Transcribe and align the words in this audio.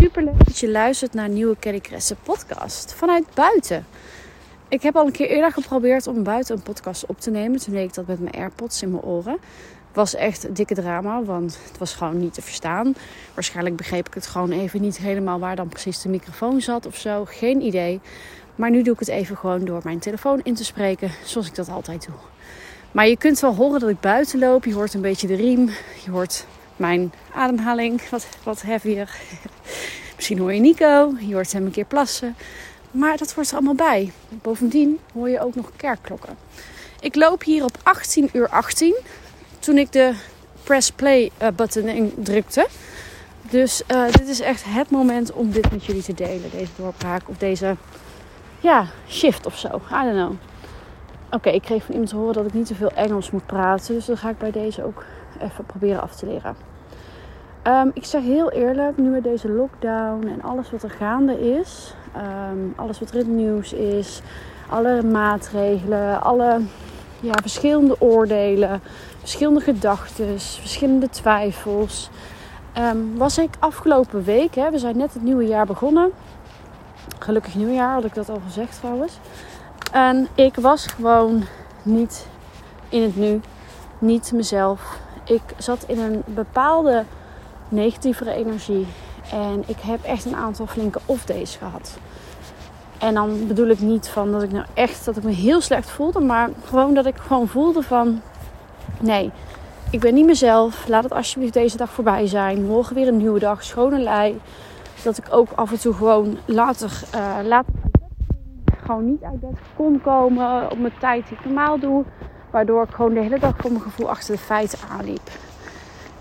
Super 0.00 0.24
leuk 0.24 0.44
dat 0.46 0.58
je 0.58 0.70
luistert 0.70 1.14
naar 1.14 1.28
nieuwe 1.28 1.56
Kelly 1.56 1.80
Kresse 1.80 2.14
podcast 2.14 2.94
vanuit 2.94 3.24
buiten. 3.34 3.86
Ik 4.68 4.82
heb 4.82 4.96
al 4.96 5.06
een 5.06 5.12
keer 5.12 5.28
eerder 5.28 5.52
geprobeerd 5.52 6.06
om 6.06 6.22
buiten 6.22 6.56
een 6.56 6.62
podcast 6.62 7.06
op 7.06 7.20
te 7.20 7.30
nemen. 7.30 7.60
Toen 7.60 7.74
deed 7.74 7.88
ik 7.88 7.94
dat 7.94 8.06
met 8.06 8.20
mijn 8.20 8.34
AirPods 8.34 8.82
in 8.82 8.90
mijn 8.90 9.02
oren. 9.02 9.38
Was 9.92 10.14
echt 10.14 10.44
een 10.44 10.54
dikke 10.54 10.74
drama, 10.74 11.22
want 11.22 11.58
het 11.68 11.78
was 11.78 11.94
gewoon 11.94 12.18
niet 12.18 12.34
te 12.34 12.42
verstaan. 12.42 12.94
Waarschijnlijk 13.34 13.76
begreep 13.76 14.06
ik 14.06 14.14
het 14.14 14.26
gewoon 14.26 14.50
even 14.50 14.80
niet 14.80 14.98
helemaal 14.98 15.38
waar 15.38 15.56
dan 15.56 15.68
precies 15.68 16.02
de 16.02 16.08
microfoon 16.08 16.60
zat 16.60 16.86
of 16.86 16.96
zo. 16.96 17.24
Geen 17.24 17.60
idee. 17.60 18.00
Maar 18.54 18.70
nu 18.70 18.82
doe 18.82 18.92
ik 18.92 19.00
het 19.00 19.08
even 19.08 19.36
gewoon 19.36 19.64
door 19.64 19.80
mijn 19.84 19.98
telefoon 19.98 20.40
in 20.42 20.54
te 20.54 20.64
spreken, 20.64 21.10
zoals 21.24 21.46
ik 21.46 21.54
dat 21.54 21.68
altijd 21.68 22.06
doe. 22.06 22.16
Maar 22.92 23.08
je 23.08 23.16
kunt 23.16 23.40
wel 23.40 23.54
horen 23.54 23.80
dat 23.80 23.88
ik 23.88 24.00
buiten 24.00 24.38
loop. 24.38 24.64
Je 24.64 24.74
hoort 24.74 24.94
een 24.94 25.00
beetje 25.00 25.26
de 25.26 25.34
riem. 25.34 25.70
Je 26.04 26.10
hoort 26.10 26.46
mijn 26.78 27.12
ademhaling 27.34 28.08
wat, 28.08 28.26
wat 28.42 28.62
heavier. 28.62 29.16
Misschien 30.16 30.38
hoor 30.38 30.52
je 30.52 30.60
Nico. 30.60 31.14
Je 31.18 31.34
hoort 31.34 31.52
hem 31.52 31.64
een 31.64 31.70
keer 31.70 31.84
plassen. 31.84 32.36
Maar 32.90 33.16
dat 33.16 33.32
hoort 33.32 33.48
er 33.48 33.54
allemaal 33.54 33.74
bij. 33.74 34.12
Bovendien 34.28 34.98
hoor 35.12 35.28
je 35.28 35.40
ook 35.40 35.54
nog 35.54 35.70
kerkklokken. 35.76 36.36
Ik 37.00 37.14
loop 37.14 37.42
hier 37.42 37.64
op 37.64 37.78
18 37.82 38.30
uur 38.32 38.48
18. 38.48 38.96
Toen 39.58 39.78
ik 39.78 39.92
de 39.92 40.14
press 40.62 40.90
play 40.90 41.30
uh, 41.42 41.48
button 41.56 41.88
indrukte. 41.88 42.66
Dus 43.50 43.82
uh, 43.92 44.12
dit 44.12 44.28
is 44.28 44.40
echt 44.40 44.64
het 44.64 44.90
moment 44.90 45.32
om 45.32 45.50
dit 45.50 45.70
met 45.70 45.84
jullie 45.84 46.02
te 46.02 46.14
delen. 46.14 46.50
Deze 46.50 46.70
doorbraak 46.76 47.28
of 47.28 47.36
deze 47.36 47.76
ja, 48.60 48.86
shift 49.08 49.46
of 49.46 49.58
zo. 49.58 49.68
I 49.68 50.04
don't 50.04 50.12
know. 50.12 50.32
Oké, 51.30 51.50
ik 51.50 51.62
kreeg 51.62 51.82
van 51.82 51.90
iemand 51.90 52.10
te 52.10 52.16
horen 52.16 52.34
dat 52.34 52.46
ik 52.46 52.54
niet 52.54 52.66
te 52.66 52.74
veel 52.74 52.90
Engels 52.90 53.30
moet 53.30 53.46
praten. 53.46 53.94
Dus 53.94 54.04
dat 54.04 54.18
ga 54.18 54.30
ik 54.30 54.38
bij 54.38 54.50
deze 54.50 54.84
ook 54.84 55.04
even 55.40 55.64
proberen 55.66 56.02
af 56.02 56.14
te 56.14 56.26
leren. 56.26 56.56
Um, 57.64 57.90
ik 57.94 58.04
zeg 58.04 58.22
heel 58.22 58.50
eerlijk, 58.50 58.96
nu 58.96 59.08
met 59.08 59.22
deze 59.22 59.48
lockdown 59.48 60.26
en 60.26 60.42
alles 60.42 60.70
wat 60.70 60.82
er 60.82 60.90
gaande 60.90 61.56
is, 61.58 61.94
um, 62.50 62.72
alles 62.76 62.98
wat 62.98 63.08
er 63.08 63.14
in 63.14 63.20
het 63.20 63.34
nieuws 63.34 63.72
is, 63.72 64.22
alle 64.68 65.02
maatregelen, 65.02 66.22
alle 66.22 66.60
ja, 67.20 67.32
verschillende 67.42 68.00
oordelen, 68.00 68.80
verschillende 69.18 69.60
gedachten, 69.60 70.40
verschillende 70.40 71.08
twijfels, 71.08 72.10
um, 72.78 73.16
was 73.16 73.38
ik 73.38 73.50
afgelopen 73.58 74.24
week, 74.24 74.54
hè, 74.54 74.70
we 74.70 74.78
zijn 74.78 74.96
net 74.96 75.14
het 75.14 75.22
nieuwe 75.22 75.46
jaar 75.46 75.66
begonnen. 75.66 76.10
Gelukkig 77.18 77.54
nieuwjaar, 77.54 77.92
had 77.92 78.04
ik 78.04 78.14
dat 78.14 78.28
al 78.28 78.40
gezegd 78.44 78.78
trouwens. 78.78 79.18
En 79.92 80.28
ik 80.34 80.56
was 80.56 80.86
gewoon 80.86 81.44
niet 81.82 82.26
in 82.88 83.02
het 83.02 83.16
nu, 83.16 83.40
niet 83.98 84.32
mezelf. 84.32 84.98
Ik 85.28 85.42
zat 85.56 85.84
in 85.86 85.98
een 85.98 86.22
bepaalde 86.26 87.04
negatievere 87.68 88.32
energie. 88.32 88.86
En 89.32 89.64
ik 89.66 89.78
heb 89.80 90.02
echt 90.04 90.24
een 90.24 90.36
aantal 90.36 90.66
flinke 90.66 91.00
off-days 91.06 91.56
gehad. 91.56 91.98
En 92.98 93.14
dan 93.14 93.46
bedoel 93.46 93.68
ik 93.68 93.80
niet 93.80 94.08
van 94.08 94.32
dat 94.32 94.42
ik 94.42 94.52
nou 94.52 94.64
echt 94.74 95.04
dat 95.04 95.16
ik 95.16 95.22
me 95.22 95.30
heel 95.30 95.60
slecht 95.60 95.90
voelde, 95.90 96.20
maar 96.20 96.50
gewoon 96.64 96.94
dat 96.94 97.06
ik 97.06 97.16
gewoon 97.16 97.48
voelde 97.48 97.82
van 97.82 98.20
nee, 99.00 99.30
ik 99.90 100.00
ben 100.00 100.14
niet 100.14 100.26
mezelf. 100.26 100.88
Laat 100.88 101.02
het 101.02 101.12
alsjeblieft 101.12 101.52
deze 101.52 101.76
dag 101.76 101.90
voorbij 101.90 102.26
zijn. 102.26 102.66
Morgen 102.66 102.94
weer 102.94 103.08
een 103.08 103.16
nieuwe 103.16 103.38
dag, 103.38 103.64
schone 103.64 103.98
lei. 103.98 104.40
Dat 105.02 105.18
ik 105.18 105.24
ook 105.30 105.48
af 105.54 105.70
en 105.70 105.80
toe 105.80 105.94
gewoon 105.94 106.38
later, 106.44 107.02
uh, 107.14 107.36
later 107.44 107.72
gewoon 108.82 109.06
niet 109.06 109.22
uit 109.22 109.40
bed 109.40 109.58
kon 109.76 110.00
komen 110.00 110.70
op 110.70 110.78
mijn 110.78 110.98
tijd 111.00 111.28
die 111.28 111.38
ik 111.38 111.44
normaal 111.44 111.78
doe. 111.78 112.04
Waardoor 112.50 112.82
ik 112.82 112.94
gewoon 112.94 113.14
de 113.14 113.20
hele 113.20 113.38
dag 113.38 113.54
voor 113.56 113.70
mijn 113.70 113.82
gevoel 113.82 114.10
achter 114.10 114.34
de 114.34 114.40
feiten 114.40 114.78
aanliep. 114.90 115.30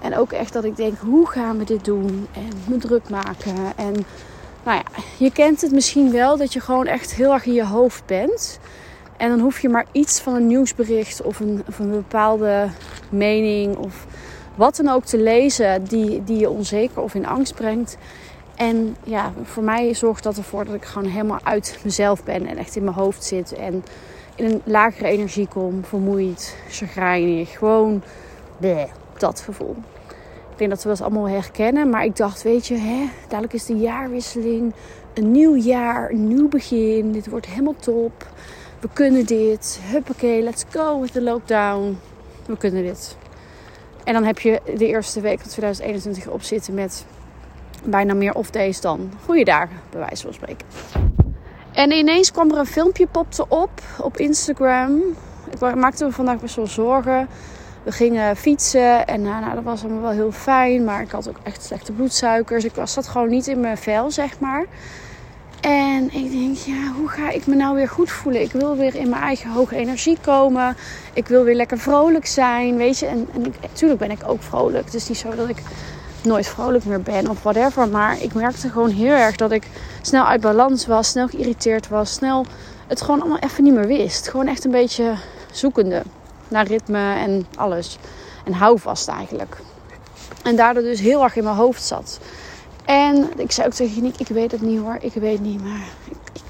En 0.02 0.18
ook 0.18 0.32
echt 0.32 0.54
dat 0.54 0.64
ik 0.64 0.76
denk, 0.76 0.98
hoe 1.00 1.28
gaan 1.28 1.58
we 1.58 1.64
dit 1.64 1.86
doen? 1.86 2.28
En 2.34 2.50
me 2.68 2.78
druk 2.78 3.10
maken. 3.10 3.56
En 3.76 3.94
nou 4.64 4.78
ja, 4.78 4.84
je 5.18 5.32
kent 5.32 5.62
het 5.62 5.72
misschien 5.72 6.12
wel 6.12 6.38
dat 6.38 6.54
je 6.54 6.60
gewoon 6.60 6.86
echt 6.86 7.14
heel 7.14 7.34
erg 7.34 7.46
in 7.46 7.54
je 7.54 7.66
hoofd 7.66 8.06
bent. 8.06 8.60
En 9.18 9.30
dan 9.30 9.40
hoef 9.40 9.60
je 9.60 9.70
maar 9.70 9.86
iets 9.92 10.20
van 10.20 10.36
een 10.36 10.48
nieuwsbericht 10.48 11.22
of 11.22 11.40
een, 11.40 11.64
of 11.68 11.80
een 11.80 11.92
bepaalde 11.92 12.68
mening 13.10 13.76
of 13.76 14.06
wat 14.56 14.76
dan 14.76 14.90
ook 14.90 15.04
te 15.04 15.18
lezen 15.18 15.84
die, 15.84 16.24
die 16.24 16.38
je 16.38 16.50
onzeker 16.50 17.02
of 17.02 17.16
in 17.16 17.26
angst 17.26 17.56
brengt. 17.56 17.98
En 18.56 18.96
ja, 19.04 19.32
voor 19.44 19.64
mij 19.64 19.94
zorgt 19.94 20.24
dat 20.24 20.38
ervoor 20.38 20.66
dat 20.66 20.74
ik 20.74 20.86
gewoon 20.86 21.10
helemaal 21.10 21.40
uit 21.44 21.80
mezelf 21.84 22.24
ben 22.24 22.46
en 22.46 22.58
echt 22.58 22.76
in 22.76 22.84
mijn 22.84 22.96
hoofd 22.96 23.24
zit. 23.24 23.54
En 23.54 23.84
in 24.38 24.46
een 24.46 24.62
lagere 24.64 25.08
energie 25.08 25.48
kom, 25.48 25.86
vermoeid, 25.86 26.58
chagrijnig. 26.70 27.58
Gewoon 27.58 28.04
dat 29.18 29.40
gevoel. 29.40 29.76
Ik 30.52 30.58
denk 30.58 30.70
dat 30.70 30.84
we 30.84 30.90
dat 30.90 31.02
allemaal 31.02 31.30
herkennen. 31.30 31.90
Maar 31.90 32.06
ik 32.06 32.16
dacht, 32.16 32.44
weet 32.44 32.68
je, 32.68 32.76
hè, 32.76 33.10
dadelijk 33.28 33.54
is 33.54 33.66
de 33.66 33.76
jaarwisseling. 33.76 34.74
Een 35.14 35.32
nieuw 35.32 35.56
jaar, 35.56 36.10
een 36.10 36.28
nieuw 36.28 36.48
begin. 36.48 37.12
Dit 37.12 37.30
wordt 37.30 37.46
helemaal 37.46 37.76
top. 37.76 38.28
We 38.80 38.90
kunnen 38.94 39.26
dit. 39.26 39.80
Huppakee, 39.84 40.42
let's 40.42 40.66
go 40.70 41.02
with 41.02 41.12
the 41.12 41.22
lockdown. 41.22 41.98
We 42.46 42.58
kunnen 42.58 42.84
dit. 42.84 43.18
En 44.04 44.14
dan 44.14 44.24
heb 44.24 44.40
je 44.40 44.62
de 44.78 44.88
eerste 44.88 45.22
week 45.22 45.40
van 45.40 45.50
2021 45.50 46.28
op 46.28 46.42
zitten 46.42 46.74
met 46.74 47.06
bijna 47.84 48.14
meer 48.14 48.34
off-days 48.34 48.82
dan 48.82 49.12
goede 49.26 49.44
dagen, 49.44 49.76
bij 49.90 50.00
wijze 50.00 50.24
van 50.24 50.34
spreken. 50.34 51.27
En 51.78 51.92
ineens 51.92 52.32
kwam 52.32 52.52
er 52.52 52.58
een 52.58 52.66
filmpje 52.66 53.08
popte 53.08 53.46
op 53.48 53.70
op 54.00 54.18
Instagram. 54.18 55.02
Ik 55.52 55.76
maakte 55.76 56.06
me 56.06 56.12
vandaag 56.12 56.40
best 56.40 56.56
wel 56.56 56.68
zorgen. 56.68 57.28
We 57.84 57.92
gingen 57.92 58.36
fietsen 58.36 59.08
en 59.08 59.22
nou, 59.22 59.42
nou, 59.42 59.56
dat 59.56 59.64
was 59.64 59.84
allemaal 59.84 60.02
wel 60.02 60.12
heel 60.12 60.32
fijn. 60.32 60.84
Maar 60.84 61.02
ik 61.02 61.12
had 61.12 61.30
ook 61.30 61.38
echt 61.44 61.64
slechte 61.64 61.92
bloedsuikers. 61.92 62.64
Ik 62.64 62.76
was 62.76 62.94
dat 62.94 63.08
gewoon 63.08 63.30
niet 63.30 63.48
in 63.48 63.60
mijn 63.60 63.78
vel, 63.78 64.12
zeg 64.12 64.40
maar. 64.40 64.66
En 65.62 66.04
ik 66.14 66.32
denk, 66.32 66.58
ja, 66.58 66.92
hoe 66.98 67.08
ga 67.08 67.30
ik 67.30 67.48
me 67.48 67.56
nou 67.56 67.76
weer 67.76 67.90
goed 67.90 68.12
voelen? 68.12 68.42
Ik 68.42 68.52
wil 68.52 68.76
weer 68.76 68.96
in 68.96 69.10
mijn 69.10 69.22
eigen 69.22 69.50
hoge 69.50 69.76
energie 69.76 70.18
komen. 70.22 70.76
Ik 71.14 71.28
wil 71.28 71.44
weer 71.44 71.56
lekker 71.56 71.80
vrolijk 71.80 72.26
zijn, 72.26 72.78
weet 72.78 73.00
je. 73.00 73.06
En, 73.06 73.28
en 73.34 73.54
natuurlijk 73.62 74.00
ben 74.00 74.12
ik 74.12 74.22
ook 74.26 74.42
vrolijk. 74.42 74.86
Het 74.86 74.94
is 74.94 75.08
niet 75.08 75.18
zo 75.18 75.36
dat 75.36 75.50
ik 75.50 75.62
nooit 76.24 76.48
vrolijk 76.48 76.86
meer 76.86 77.02
ben 77.02 77.30
of 77.30 77.44
whatever. 77.44 77.88
Maar 77.88 78.22
ik 78.22 78.34
merkte 78.34 78.70
gewoon 78.70 78.90
heel 78.90 79.14
erg 79.14 79.36
dat 79.36 79.52
ik 79.52 79.68
snel 80.02 80.26
uit 80.26 80.42
balans 80.42 80.86
was, 80.86 81.10
snel 81.10 81.28
geïrriteerd 81.28 81.88
was, 81.88 82.14
snel 82.14 82.46
het 82.88 83.02
gewoon 83.02 83.20
allemaal 83.20 83.40
even 83.40 83.64
niet 83.64 83.74
meer 83.74 83.88
wist. 83.88 84.30
Gewoon 84.30 84.48
echt 84.48 84.66
een 84.66 84.72
beetje 84.72 85.14
zoekende 85.52 86.04
naar 86.48 86.68
ritme 86.68 87.14
en 87.16 87.46
alles. 87.56 87.98
En 88.46 88.54
houvast 88.54 89.08
eigenlijk. 89.08 89.58
En 90.44 90.56
daardoor 90.56 90.84
dus 90.84 91.00
heel 91.00 91.24
erg 91.24 91.36
in 91.36 91.44
mijn 91.44 91.56
hoofd 91.56 91.84
zat. 91.84 92.20
En 92.86 93.30
ik 93.38 93.52
zei 93.52 93.68
ook 93.68 93.74
tegen 93.74 94.04
Nick, 94.04 94.20
ik 94.20 94.28
weet 94.28 94.52
het 94.52 94.62
niet 94.62 94.80
hoor, 94.80 94.98
ik 95.00 95.14
weet 95.14 95.42
niet, 95.42 95.64
maar 95.64 95.88
ik, 96.06 96.18
ik, 96.34 96.42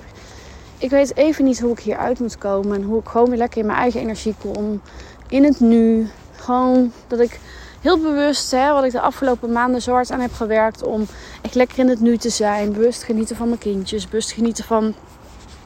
ik 0.78 0.89
weet 0.89 1.16
even 1.16 1.45
niet 1.45 1.59
hoe 1.59 1.72
ik 1.72 1.79
hieruit 1.79 2.19
moet 2.19 2.38
komen. 2.38 2.75
En 2.75 2.84
hoe 2.84 2.99
ik 2.99 3.07
gewoon 3.07 3.29
weer 3.29 3.38
lekker 3.38 3.59
in 3.59 3.66
mijn 3.66 3.78
eigen 3.78 4.01
energie 4.01 4.35
kom. 4.41 4.81
In 5.28 5.44
het 5.44 5.59
nu. 5.59 6.07
Gewoon 6.35 6.91
dat 7.07 7.19
ik 7.19 7.39
heel 7.81 7.99
bewust, 7.99 8.51
hè, 8.51 8.71
wat 8.71 8.83
ik 8.83 8.91
de 8.91 9.01
afgelopen 9.01 9.51
maanden 9.51 9.81
zo 9.81 9.91
hard 9.91 10.11
aan 10.11 10.19
heb 10.19 10.33
gewerkt 10.33 10.83
om 10.83 11.05
echt 11.41 11.55
lekker 11.55 11.79
in 11.79 11.89
het 11.89 11.99
nu 11.99 12.17
te 12.17 12.29
zijn. 12.29 12.73
Bewust 12.73 13.03
genieten 13.03 13.35
van 13.35 13.47
mijn 13.47 13.59
kindjes. 13.59 14.09
Bewust 14.09 14.31
genieten 14.31 14.63
van 14.63 14.93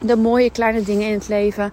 de 0.00 0.16
mooie 0.16 0.50
kleine 0.50 0.82
dingen 0.82 1.06
in 1.06 1.14
het 1.14 1.28
leven. 1.28 1.72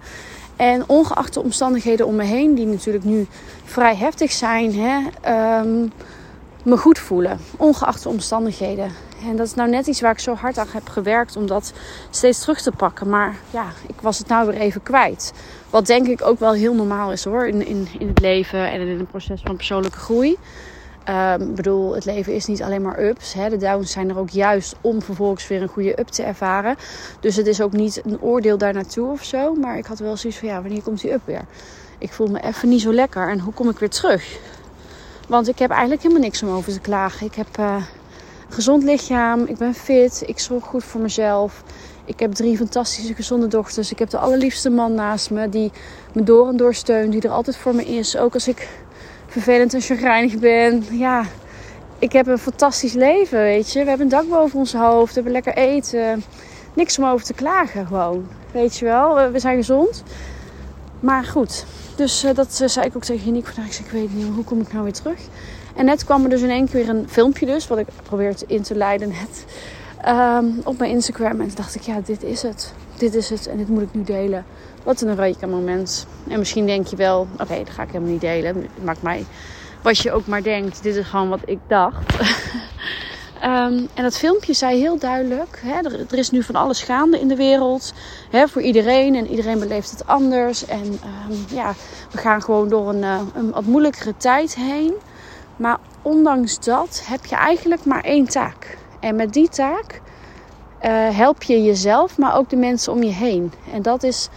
En 0.56 0.84
ongeacht 0.86 1.34
de 1.34 1.42
omstandigheden 1.42 2.06
om 2.06 2.14
me 2.14 2.24
heen, 2.24 2.54
die 2.54 2.66
natuurlijk 2.66 3.04
nu 3.04 3.26
vrij 3.64 3.96
heftig 3.96 4.32
zijn, 4.32 4.74
hè, 4.74 4.98
um, 5.60 5.92
me 6.62 6.76
goed 6.76 6.98
voelen. 6.98 7.38
Ongeacht 7.56 8.02
de 8.02 8.08
omstandigheden. 8.08 8.92
En 9.28 9.36
dat 9.36 9.46
is 9.46 9.54
nou 9.54 9.70
net 9.70 9.86
iets 9.86 10.00
waar 10.00 10.12
ik 10.12 10.18
zo 10.18 10.34
hard 10.34 10.58
aan 10.58 10.66
heb 10.72 10.88
gewerkt 10.88 11.36
om 11.36 11.46
dat 11.46 11.72
steeds 12.10 12.40
terug 12.40 12.60
te 12.60 12.72
pakken. 12.72 13.08
Maar 13.08 13.36
ja, 13.50 13.66
ik 13.86 14.00
was 14.00 14.18
het 14.18 14.28
nou 14.28 14.46
weer 14.46 14.60
even 14.60 14.82
kwijt. 14.82 15.32
Wat 15.70 15.86
denk 15.86 16.06
ik 16.06 16.22
ook 16.22 16.38
wel 16.38 16.52
heel 16.52 16.74
normaal 16.74 17.12
is 17.12 17.24
hoor, 17.24 17.46
in, 17.46 17.66
in, 17.66 17.88
in 17.98 18.08
het 18.08 18.20
leven 18.20 18.70
en 18.70 18.80
in 18.80 18.98
een 18.98 19.06
proces 19.06 19.40
van 19.44 19.56
persoonlijke 19.56 19.98
groei. 19.98 20.36
Ehm, 21.04 21.40
ik 21.40 21.54
bedoel, 21.54 21.94
het 21.94 22.04
leven 22.04 22.34
is 22.34 22.46
niet 22.46 22.62
alleen 22.62 22.82
maar 22.82 23.02
ups. 23.02 23.32
Hè. 23.32 23.48
De 23.48 23.56
downs 23.56 23.92
zijn 23.92 24.08
er 24.08 24.18
ook 24.18 24.30
juist 24.30 24.74
om 24.80 25.02
vervolgens 25.02 25.48
weer 25.48 25.62
een 25.62 25.68
goede 25.68 26.00
up 26.00 26.08
te 26.08 26.22
ervaren. 26.22 26.76
Dus 27.20 27.36
het 27.36 27.46
is 27.46 27.60
ook 27.60 27.72
niet 27.72 28.02
een 28.04 28.20
oordeel 28.20 28.58
daar 28.58 28.72
naartoe 28.72 29.10
of 29.10 29.24
zo. 29.24 29.54
Maar 29.54 29.78
ik 29.78 29.86
had 29.86 29.98
wel 29.98 30.16
zoiets 30.16 30.38
van, 30.38 30.48
ja, 30.48 30.62
wanneer 30.62 30.82
komt 30.82 31.00
die 31.00 31.12
up 31.12 31.22
weer? 31.24 31.44
Ik 31.98 32.12
voel 32.12 32.26
me 32.26 32.42
even 32.42 32.68
niet 32.68 32.80
zo 32.80 32.92
lekker. 32.92 33.28
En 33.28 33.40
hoe 33.40 33.52
kom 33.52 33.68
ik 33.68 33.78
weer 33.78 33.90
terug? 33.90 34.38
Want 35.28 35.48
ik 35.48 35.58
heb 35.58 35.70
eigenlijk 35.70 36.02
helemaal 36.02 36.22
niks 36.22 36.42
om 36.42 36.48
over 36.48 36.72
te 36.72 36.80
klagen. 36.80 37.26
Ik 37.26 37.34
heb 37.34 37.58
een 37.58 37.82
gezond 38.52 38.82
lichaam. 38.82 39.44
Ik 39.44 39.56
ben 39.56 39.74
fit. 39.74 40.22
Ik 40.26 40.38
zorg 40.38 40.64
goed 40.64 40.84
voor 40.84 41.00
mezelf. 41.00 41.62
Ik 42.04 42.20
heb 42.20 42.32
drie 42.32 42.56
fantastische 42.56 43.14
gezonde 43.14 43.46
dochters. 43.46 43.90
Ik 43.90 43.98
heb 43.98 44.10
de 44.10 44.18
allerliefste 44.18 44.70
man 44.70 44.94
naast 44.94 45.30
me 45.30 45.48
die 45.48 45.70
me 46.12 46.22
door 46.22 46.48
en 46.48 46.56
door 46.56 46.74
steunt. 46.74 47.12
Die 47.12 47.22
er 47.22 47.30
altijd 47.30 47.56
voor 47.56 47.74
me 47.74 47.84
is. 47.84 48.16
Ook 48.16 48.34
als 48.34 48.48
ik 48.48 48.68
vervelend 49.26 49.74
en 49.74 49.80
chagrijnig 49.80 50.38
ben. 50.38 50.84
Ja, 50.90 51.24
ik 51.98 52.12
heb 52.12 52.26
een 52.26 52.38
fantastisch 52.38 52.92
leven, 52.92 53.38
weet 53.38 53.72
je. 53.72 53.82
We 53.82 53.88
hebben 53.88 54.06
een 54.06 54.12
dak 54.12 54.28
boven 54.28 54.58
ons 54.58 54.72
hoofd. 54.72 55.14
We 55.14 55.14
hebben 55.14 55.32
lekker 55.32 55.54
eten. 55.54 56.24
Niks 56.74 56.98
om 56.98 57.04
over 57.04 57.26
te 57.26 57.34
klagen 57.34 57.86
gewoon. 57.86 58.28
Weet 58.52 58.76
je 58.76 58.84
wel, 58.84 59.30
we 59.30 59.38
zijn 59.38 59.56
gezond. 59.56 60.02
Maar 61.00 61.24
goed, 61.24 61.64
dus 61.96 62.24
uh, 62.24 62.34
dat 62.34 62.58
uh, 62.62 62.68
zei 62.68 62.86
ik 62.86 62.96
ook 62.96 63.04
tegen 63.04 63.32
Nick 63.32 63.46
vandaag. 63.46 63.66
Ik, 63.66 63.72
zei, 63.72 63.86
ik 63.86 63.92
weet 63.92 64.14
niet, 64.14 64.34
hoe 64.34 64.44
kom 64.44 64.60
ik 64.60 64.72
nou 64.72 64.84
weer 64.84 64.92
terug? 64.92 65.20
En 65.80 65.86
net 65.86 66.04
kwam 66.04 66.24
er 66.24 66.30
dus 66.30 66.42
in 66.42 66.50
één 66.50 66.68
keer 66.68 66.88
een 66.88 67.08
filmpje 67.08 67.46
dus, 67.46 67.66
wat 67.66 67.78
ik 67.78 67.86
probeer 68.02 68.34
in 68.46 68.62
te 68.62 68.74
leiden 68.74 69.08
net, 69.08 69.44
ehm, 70.00 70.44
op 70.64 70.78
mijn 70.78 70.90
Instagram. 70.90 71.40
En 71.40 71.46
toen 71.46 71.56
dacht 71.56 71.74
ik, 71.74 71.82
ja, 71.82 72.00
dit 72.04 72.22
is 72.22 72.42
het. 72.42 72.74
Dit 72.96 73.14
is 73.14 73.30
het 73.30 73.46
en 73.46 73.56
dit 73.56 73.68
moet 73.68 73.82
ik 73.82 73.94
nu 73.94 74.02
delen. 74.02 74.44
Wat 74.82 75.00
een 75.00 75.08
Eureka 75.08 75.46
moment. 75.46 76.06
En 76.28 76.38
misschien 76.38 76.66
denk 76.66 76.86
je 76.86 76.96
wel, 76.96 77.26
oké, 77.32 77.56
dat 77.56 77.70
ga 77.70 77.82
ik 77.82 77.88
helemaal 77.88 78.12
niet 78.12 78.20
delen. 78.20 78.68
Maakt 78.82 79.02
mij 79.02 79.24
wat 79.82 79.98
je 79.98 80.12
ook 80.12 80.26
maar 80.26 80.42
denkt. 80.42 80.82
Dit 80.82 80.96
is 80.96 81.06
gewoon 81.06 81.28
wat 81.28 81.42
ik 81.44 81.58
dacht. 81.66 82.14
Ehm, 83.40 83.86
en 83.94 84.02
dat 84.02 84.18
filmpje 84.18 84.52
zei 84.52 84.78
heel 84.78 84.98
duidelijk: 84.98 85.62
hè, 85.64 85.76
er, 86.10 86.18
is 86.18 86.30
nu 86.30 86.42
van 86.42 86.54
alles 86.54 86.82
gaande 86.82 87.20
in 87.20 87.28
de 87.28 87.36
wereld. 87.36 87.92
Hè, 88.30 88.48
voor 88.48 88.62
iedereen. 88.62 89.14
En 89.14 89.26
iedereen 89.26 89.58
beleeft 89.58 89.90
het 89.90 90.06
anders. 90.06 90.66
En 90.66 90.98
ehm, 91.02 91.54
ja, 91.54 91.74
we 92.10 92.18
gaan 92.18 92.42
gewoon 92.42 92.68
door 92.68 92.88
een, 92.88 93.02
uh, 93.02 93.20
een 93.34 93.50
wat 93.50 93.64
moeilijkere 93.64 94.14
tijd 94.16 94.54
heen. 94.54 94.94
Maar 95.60 95.78
ondanks 96.02 96.58
dat 96.58 97.02
heb 97.04 97.26
je 97.26 97.36
eigenlijk 97.36 97.84
maar 97.84 98.04
één 98.04 98.28
taak. 98.28 98.78
En 99.00 99.16
met 99.16 99.32
die 99.32 99.48
taak 99.48 100.00
uh, 100.84 100.90
help 101.16 101.42
je 101.42 101.62
jezelf, 101.62 102.18
maar 102.18 102.36
ook 102.36 102.50
de 102.50 102.56
mensen 102.56 102.92
om 102.92 103.02
je 103.02 103.12
heen. 103.12 103.52
En 103.72 103.82
dat 103.82 104.02
is, 104.02 104.28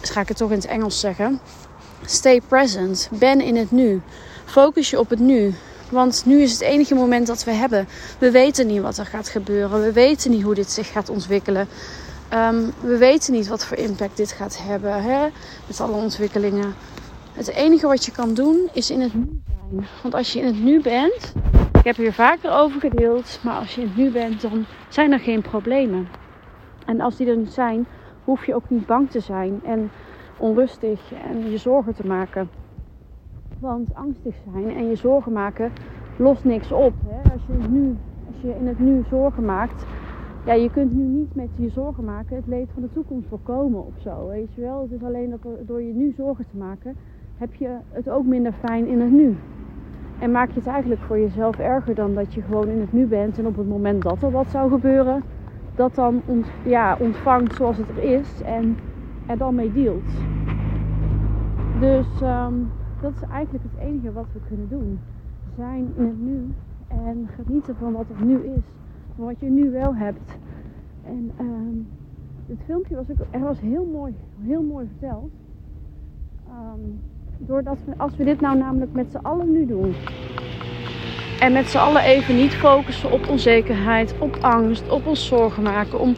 ga 0.00 0.20
ik 0.20 0.28
het 0.28 0.36
toch 0.36 0.50
in 0.50 0.56
het 0.56 0.66
Engels 0.66 1.00
zeggen. 1.00 1.40
Stay 2.04 2.40
present. 2.40 3.08
Ben 3.12 3.40
in 3.40 3.56
het 3.56 3.70
nu. 3.70 4.02
Focus 4.44 4.90
je 4.90 4.98
op 4.98 5.10
het 5.10 5.18
nu. 5.18 5.54
Want 5.90 6.22
nu 6.26 6.40
is 6.40 6.52
het 6.52 6.60
enige 6.60 6.94
moment 6.94 7.26
dat 7.26 7.44
we 7.44 7.50
hebben. 7.50 7.88
We 8.18 8.30
weten 8.30 8.66
niet 8.66 8.82
wat 8.82 8.98
er 8.98 9.06
gaat 9.06 9.28
gebeuren. 9.28 9.82
We 9.82 9.92
weten 9.92 10.30
niet 10.30 10.42
hoe 10.42 10.54
dit 10.54 10.70
zich 10.70 10.92
gaat 10.92 11.08
ontwikkelen. 11.08 11.68
Um, 12.34 12.72
we 12.80 12.96
weten 12.96 13.32
niet 13.32 13.48
wat 13.48 13.64
voor 13.64 13.76
impact 13.76 14.16
dit 14.16 14.32
gaat 14.32 14.58
hebben. 14.62 15.02
Hè? 15.02 15.28
Met 15.66 15.80
alle 15.80 15.96
ontwikkelingen. 15.96 16.74
Het 17.32 17.48
enige 17.48 17.86
wat 17.86 18.04
je 18.04 18.12
kan 18.12 18.34
doen 18.34 18.68
is 18.72 18.90
in 18.90 19.00
het 19.00 19.14
nu 19.14 19.42
Want 20.02 20.14
als 20.14 20.32
je 20.32 20.38
in 20.38 20.46
het 20.46 20.62
nu 20.62 20.82
bent. 20.82 21.34
Ik 21.78 21.84
heb 21.84 21.96
hier 21.96 22.12
vaker 22.12 22.50
over 22.50 22.80
gedeeld. 22.80 23.40
Maar 23.44 23.58
als 23.58 23.74
je 23.74 23.80
in 23.80 23.86
het 23.86 23.96
nu 23.96 24.10
bent, 24.10 24.40
dan 24.40 24.64
zijn 24.88 25.12
er 25.12 25.20
geen 25.20 25.42
problemen. 25.42 26.08
En 26.86 27.00
als 27.00 27.16
die 27.16 27.28
er 27.28 27.36
niet 27.36 27.52
zijn, 27.52 27.86
hoef 28.24 28.46
je 28.46 28.54
ook 28.54 28.70
niet 28.70 28.86
bang 28.86 29.10
te 29.10 29.20
zijn. 29.20 29.60
En 29.64 29.90
onrustig 30.38 31.12
en 31.12 31.50
je 31.50 31.56
zorgen 31.56 31.94
te 31.94 32.06
maken. 32.06 32.50
Want 33.58 33.94
angstig 33.94 34.34
zijn 34.52 34.76
en 34.76 34.88
je 34.88 34.96
zorgen 34.96 35.32
maken 35.32 35.72
lost 36.16 36.44
niks 36.44 36.72
op. 36.72 36.92
Hè? 37.06 37.32
Als, 37.32 37.42
je 37.46 37.68
nu, 37.68 37.96
als 38.26 38.40
je 38.40 38.54
in 38.58 38.66
het 38.66 38.78
nu 38.78 39.04
zorgen 39.08 39.44
maakt, 39.44 39.86
ja, 40.44 40.52
je 40.52 40.70
kunt 40.70 40.92
nu 40.92 41.02
niet 41.02 41.34
met 41.34 41.48
je 41.56 41.70
zorgen 41.70 42.04
maken 42.04 42.36
het 42.36 42.46
leed 42.46 42.68
van 42.72 42.82
de 42.82 42.92
toekomst 42.92 43.28
voorkomen 43.28 43.86
of 43.86 43.94
zo. 44.00 44.28
Weet 44.28 44.54
je 44.54 44.60
wel? 44.60 44.82
Het 44.82 44.92
is 44.92 45.02
alleen 45.02 45.30
dat 45.30 45.66
door 45.66 45.82
je 45.82 45.92
nu 45.92 46.12
zorgen 46.16 46.44
te 46.50 46.56
maken, 46.56 46.96
heb 47.36 47.54
je 47.54 47.76
het 47.90 48.08
ook 48.08 48.24
minder 48.24 48.52
fijn 48.52 48.86
in 48.86 49.00
het 49.00 49.10
nu. 49.10 49.36
En 50.22 50.30
maak 50.30 50.48
je 50.48 50.58
het 50.58 50.66
eigenlijk 50.66 51.00
voor 51.00 51.18
jezelf 51.18 51.58
erger 51.58 51.94
dan 51.94 52.14
dat 52.14 52.34
je 52.34 52.42
gewoon 52.42 52.68
in 52.68 52.80
het 52.80 52.92
nu 52.92 53.06
bent 53.06 53.38
en 53.38 53.46
op 53.46 53.56
het 53.56 53.68
moment 53.68 54.02
dat 54.02 54.22
er 54.22 54.30
wat 54.30 54.50
zou 54.50 54.70
gebeuren, 54.70 55.22
dat 55.74 55.94
dan 55.94 56.22
ja, 56.64 56.96
ontvangt 57.00 57.54
zoals 57.54 57.76
het 57.76 57.88
er 57.88 58.02
is 58.02 58.42
en 58.42 58.76
er 59.26 59.38
dan 59.38 59.54
mee 59.54 59.72
dealt. 59.72 60.10
Dus 61.80 62.06
um, 62.22 62.70
dat 63.00 63.12
is 63.14 63.22
eigenlijk 63.30 63.64
het 63.64 63.88
enige 63.88 64.12
wat 64.12 64.26
we 64.32 64.38
kunnen 64.48 64.68
doen. 64.68 65.00
Zijn 65.56 65.92
in 65.96 66.04
het 66.04 66.20
nu 66.20 66.54
en 66.88 67.28
genieten 67.42 67.76
van 67.76 67.92
wat 67.92 68.06
er 68.18 68.24
nu 68.24 68.38
is. 68.38 68.64
Van 69.16 69.24
wat 69.24 69.40
je 69.40 69.50
nu 69.50 69.70
wel 69.70 69.94
hebt. 69.94 70.38
En 71.04 71.30
uh, 71.40 71.84
het 72.46 72.58
filmpje 72.64 72.94
was, 72.94 73.10
ook, 73.10 73.26
er 73.30 73.40
was 73.40 73.60
heel 73.60 73.88
mooi, 73.92 74.14
heel 74.40 74.62
mooi 74.62 74.86
verteld. 74.86 75.30
Um, 76.48 77.00
doordat 77.46 77.76
we, 77.84 77.92
als 77.96 78.12
we 78.16 78.24
dit 78.24 78.40
nou 78.40 78.58
namelijk 78.58 78.92
met 78.92 79.06
z'n 79.10 79.26
allen 79.26 79.52
nu 79.52 79.66
doen. 79.66 79.94
En 81.40 81.52
met 81.52 81.68
z'n 81.68 81.78
allen 81.78 82.02
even 82.02 82.36
niet 82.36 82.54
focussen 82.54 83.12
op 83.12 83.28
onzekerheid, 83.28 84.14
op 84.18 84.38
angst, 84.40 84.88
op 84.88 85.06
ons 85.06 85.26
zorgen 85.26 85.62
maken. 85.62 86.00
Om, 86.00 86.16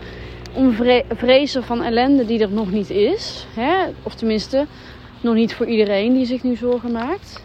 om 0.55 0.73
vrezen 1.09 1.65
van 1.65 1.83
ellende 1.83 2.25
die 2.25 2.41
er 2.41 2.53
nog 2.53 2.71
niet 2.71 2.91
is. 2.91 3.47
Hè? 3.55 3.75
Of 4.03 4.15
tenminste, 4.15 4.67
nog 5.21 5.35
niet 5.35 5.55
voor 5.55 5.67
iedereen 5.67 6.13
die 6.13 6.27
zich 6.27 6.43
nu 6.43 6.57
zorgen 6.57 6.93
maakt. 6.93 7.43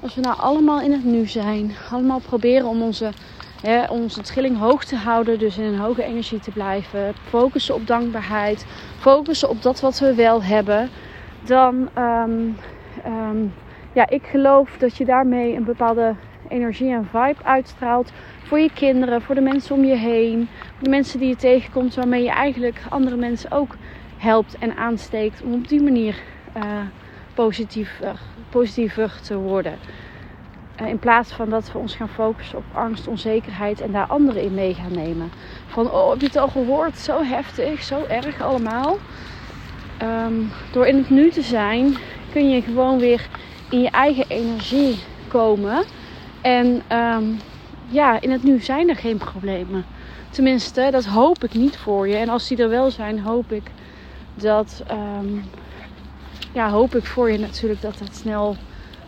Als 0.00 0.14
we 0.14 0.20
nou 0.20 0.38
allemaal 0.38 0.80
in 0.80 0.92
het 0.92 1.04
nu 1.04 1.26
zijn, 1.26 1.72
allemaal 1.90 2.20
proberen 2.20 2.66
om 2.66 2.82
onze, 2.82 3.10
hè, 3.62 3.84
onze 3.84 4.20
trilling 4.20 4.58
hoog 4.58 4.84
te 4.84 4.96
houden, 4.96 5.38
dus 5.38 5.58
in 5.58 5.64
een 5.64 5.78
hoge 5.78 6.04
energie 6.04 6.40
te 6.40 6.50
blijven, 6.50 7.14
focussen 7.28 7.74
op 7.74 7.86
dankbaarheid, 7.86 8.66
focussen 8.98 9.48
op 9.48 9.62
dat 9.62 9.80
wat 9.80 9.98
we 9.98 10.14
wel 10.14 10.42
hebben, 10.42 10.88
dan, 11.44 11.88
um, 11.98 12.56
um, 13.06 13.52
ja, 13.92 14.08
ik 14.08 14.26
geloof 14.26 14.76
dat 14.78 14.96
je 14.96 15.04
daarmee 15.04 15.54
een 15.54 15.64
bepaalde 15.64 16.14
energie 16.48 16.92
en 16.92 17.08
vibe 17.10 17.44
uitstraalt 17.44 18.12
voor 18.42 18.58
je 18.58 18.70
kinderen, 18.74 19.22
voor 19.22 19.34
de 19.34 19.40
mensen 19.40 19.74
om 19.74 19.84
je 19.84 19.96
heen, 19.96 20.48
voor 20.60 20.84
de 20.84 20.90
mensen 20.90 21.18
die 21.18 21.28
je 21.28 21.36
tegenkomt, 21.36 21.94
waarmee 21.94 22.22
je 22.22 22.30
eigenlijk 22.30 22.82
andere 22.88 23.16
mensen 23.16 23.50
ook 23.50 23.76
helpt 24.16 24.58
en 24.58 24.76
aansteekt 24.76 25.42
om 25.42 25.54
op 25.54 25.68
die 25.68 25.82
manier 25.82 26.16
uh, 26.56 26.62
positiever, 27.34 28.20
positiever 28.50 29.20
te 29.22 29.36
worden. 29.36 29.78
Uh, 30.82 30.88
in 30.88 30.98
plaats 30.98 31.32
van 31.32 31.50
dat 31.50 31.72
we 31.72 31.78
ons 31.78 31.94
gaan 31.94 32.08
focussen 32.08 32.58
op 32.58 32.64
angst, 32.72 33.08
onzekerheid 33.08 33.80
en 33.80 33.92
daar 33.92 34.06
anderen 34.06 34.42
in 34.42 34.54
mee 34.54 34.74
gaan 34.74 34.92
nemen. 34.92 35.30
Van, 35.66 35.90
oh, 35.90 36.10
heb 36.10 36.20
je 36.20 36.26
het 36.26 36.36
al 36.36 36.48
gehoord? 36.48 36.98
Zo 36.98 37.22
heftig, 37.22 37.82
zo 37.82 38.04
erg 38.08 38.40
allemaal. 38.40 38.98
Um, 40.02 40.50
door 40.72 40.86
in 40.86 40.96
het 40.96 41.10
nu 41.10 41.30
te 41.30 41.42
zijn, 41.42 41.96
kun 42.36 42.50
je 42.50 42.62
gewoon 42.62 42.98
weer 42.98 43.28
in 43.70 43.80
je 43.80 43.90
eigen 43.90 44.24
energie 44.28 44.98
komen. 45.28 45.84
En 46.40 46.82
um, 46.92 47.40
ja, 47.88 48.20
in 48.20 48.30
het 48.30 48.42
nu 48.42 48.60
zijn 48.60 48.88
er 48.88 48.96
geen 48.96 49.16
problemen. 49.16 49.84
Tenminste, 50.30 50.88
dat 50.90 51.04
hoop 51.04 51.44
ik 51.44 51.54
niet 51.54 51.76
voor 51.76 52.08
je. 52.08 52.16
En 52.16 52.28
als 52.28 52.48
die 52.48 52.58
er 52.58 52.68
wel 52.68 52.90
zijn, 52.90 53.20
hoop 53.20 53.52
ik 53.52 53.70
dat 54.34 54.82
um, 54.90 55.44
ja, 56.52 56.70
hoop 56.70 56.94
ik 56.94 57.04
voor 57.04 57.30
je 57.30 57.38
natuurlijk 57.38 57.80
dat 57.80 57.98
dat 57.98 58.14
snel 58.14 58.56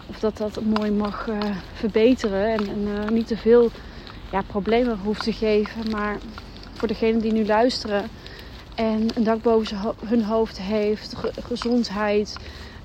of 0.07 0.19
dat 0.19 0.37
dat 0.37 0.61
mooi 0.65 0.91
mag 0.91 1.27
uh, 1.29 1.39
verbeteren. 1.73 2.53
En, 2.53 2.69
en 2.69 2.87
uh, 2.87 3.09
niet 3.09 3.27
te 3.27 3.37
veel 3.37 3.71
ja, 4.33 4.43
problemen 4.47 4.99
hoeft 5.05 5.23
te 5.23 5.33
geven. 5.33 5.91
Maar 5.91 6.17
voor 6.73 6.89
degenen 6.89 7.21
die 7.21 7.33
nu 7.33 7.47
luisteren 7.47 8.05
en 8.75 9.09
een 9.15 9.25
dak 9.25 9.43
boven 9.43 9.79
hun 10.07 10.25
hoofd 10.25 10.61
heeft, 10.61 11.15
gezondheid, 11.47 12.37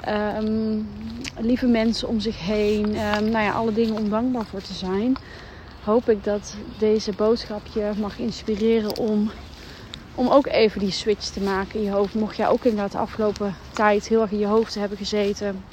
um, 0.09 0.89
lieve 1.39 1.67
mensen 1.67 2.07
om 2.07 2.19
zich 2.19 2.39
heen, 2.39 2.85
um, 2.85 3.29
nou 3.29 3.43
ja, 3.43 3.51
alle 3.51 3.73
dingen 3.73 3.95
om 3.95 4.09
dankbaar 4.09 4.45
voor 4.45 4.61
te 4.61 4.73
zijn. 4.73 5.15
Hoop 5.83 6.09
ik 6.09 6.23
dat 6.23 6.55
deze 6.79 7.11
boodschap 7.11 7.61
je 7.73 7.91
mag 7.97 8.19
inspireren 8.19 8.97
om 8.97 9.31
om 10.15 10.27
ook 10.29 10.47
even 10.47 10.79
die 10.79 10.91
switch 10.91 11.25
te 11.25 11.41
maken 11.41 11.79
in 11.79 11.85
je 11.85 11.91
hoofd. 11.91 12.13
Mocht 12.13 12.35
jij 12.35 12.47
ook 12.47 12.63
inderdaad 12.63 12.91
de 12.91 12.97
afgelopen 12.97 13.55
tijd 13.71 14.07
heel 14.07 14.21
erg 14.21 14.31
in 14.31 14.39
je 14.39 14.45
hoofd 14.45 14.75
hebben 14.75 14.97
gezeten. 14.97 15.63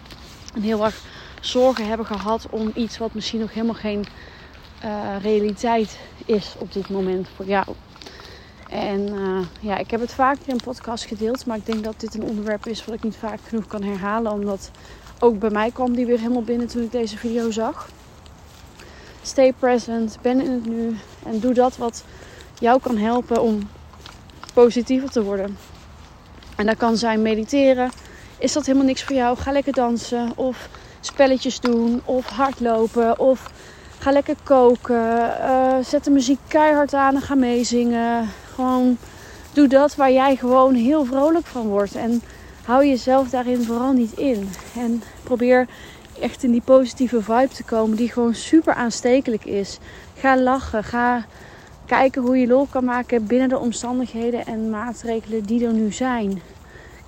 En 0.55 0.63
heel 0.63 0.85
erg 0.85 1.03
zorgen 1.41 1.89
hebben 1.89 2.07
gehad 2.07 2.47
om 2.51 2.71
iets 2.75 2.99
wat 2.99 3.15
misschien 3.15 3.41
nog 3.41 3.53
helemaal 3.53 3.75
geen 3.75 4.07
uh, 4.85 5.17
realiteit 5.23 5.99
is 6.25 6.55
op 6.59 6.73
dit 6.73 6.89
moment 6.89 7.29
voor 7.37 7.47
jou. 7.47 7.67
En 8.71 9.01
uh, 9.01 9.47
ja, 9.61 9.79
ik 9.79 9.91
heb 9.91 10.01
het 10.01 10.13
vaker 10.13 10.43
in 10.47 10.53
een 10.53 10.61
podcast 10.65 11.05
gedeeld. 11.05 11.47
Maar 11.47 11.57
ik 11.57 11.67
denk 11.67 11.85
dat 11.85 12.01
dit 12.01 12.15
een 12.15 12.23
onderwerp 12.23 12.67
is 12.67 12.85
wat 12.85 12.95
ik 12.95 13.03
niet 13.03 13.17
vaak 13.17 13.39
genoeg 13.49 13.67
kan 13.67 13.83
herhalen. 13.83 14.33
Omdat 14.33 14.71
ook 15.19 15.39
bij 15.39 15.51
mij 15.51 15.71
kwam 15.71 15.95
die 15.95 16.07
weer 16.07 16.19
helemaal 16.19 16.43
binnen 16.43 16.67
toen 16.67 16.83
ik 16.83 16.93
deze 16.93 17.19
video 17.19 17.51
zag. 17.51 17.89
Stay 19.23 19.53
present, 19.53 20.19
ben 20.23 20.41
in 20.41 20.51
het 20.51 20.67
nu. 20.67 20.97
En 21.25 21.41
doe 21.41 21.55
dat 21.55 21.77
wat 21.77 22.05
jou 22.59 22.81
kan 22.81 22.97
helpen 22.97 23.43
om 23.43 23.69
positiever 24.55 25.11
te 25.11 25.23
worden. 25.23 25.57
En 26.57 26.67
dat 26.67 26.77
kan 26.77 26.97
zijn 26.97 27.23
mediteren. 27.23 27.91
Is 28.39 28.53
dat 28.53 28.67
helemaal 28.67 28.87
niks 28.87 29.03
voor 29.03 29.17
jou? 29.17 29.37
Ga 29.37 29.53
lekker 29.53 29.73
dansen 29.73 30.33
of 30.37 30.69
spelletjes 31.01 31.61
doen 31.61 32.03
of 32.05 32.27
hardlopen 32.27 33.19
of 33.19 33.51
ga 33.99 34.11
lekker 34.11 34.37
koken. 34.43 35.35
Uh, 35.41 35.77
zet 35.83 36.05
de 36.05 36.11
muziek 36.11 36.39
keihard 36.49 36.95
aan 36.95 37.15
en 37.15 37.21
ga 37.21 37.35
meezingen. 37.35 38.29
Gewoon 38.61 38.99
doe 39.53 39.69
dat 39.69 39.97
waar 39.97 40.13
jij 40.13 40.37
gewoon 40.37 40.75
heel 40.75 41.05
vrolijk 41.05 41.47
van 41.47 41.67
wordt. 41.67 41.95
En 41.95 42.23
hou 42.65 42.87
jezelf 42.87 43.31
daarin 43.31 43.63
vooral 43.63 43.93
niet 43.93 44.13
in. 44.13 44.49
En 44.77 45.03
probeer 45.23 45.67
echt 46.21 46.43
in 46.43 46.51
die 46.51 46.63
positieve 46.65 47.23
vibe 47.23 47.55
te 47.55 47.65
komen 47.65 47.97
die 47.97 48.13
gewoon 48.13 48.35
super 48.35 48.75
aanstekelijk 48.75 49.45
is. 49.45 49.79
Ga 50.15 50.41
lachen. 50.41 50.85
Ga 50.85 51.25
kijken 51.87 52.23
hoe 52.23 52.39
je 52.39 52.47
lol 52.47 52.67
kan 52.71 52.85
maken 52.85 53.27
binnen 53.27 53.49
de 53.49 53.59
omstandigheden 53.59 54.47
en 54.47 54.71
maatregelen 54.71 55.43
die 55.43 55.67
er 55.67 55.73
nu 55.73 55.93
zijn. 55.93 56.43